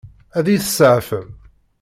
[0.37, 1.27] Ad iyi-tseɛfem?